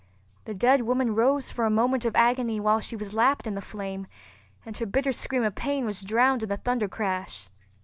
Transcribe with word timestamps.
The 0.45 0.55
dead 0.55 0.81
woman 0.81 1.13
rose 1.13 1.51
for 1.51 1.63
a 1.63 1.69
moment 1.69 2.05
of 2.05 2.15
agony 2.15 2.59
while 2.59 2.79
she 2.79 2.95
was 2.95 3.13
lapped 3.13 3.45
in 3.45 3.53
the 3.53 3.61
flame, 3.61 4.07
and 4.65 4.75
her 4.79 4.87
bitter 4.87 5.11
scream 5.11 5.43
of 5.43 5.53
pain 5.53 5.85
was 5.85 6.01
drowned 6.01 6.41
in 6.41 6.49
the 6.49 6.57
thundercrash. 6.57 7.49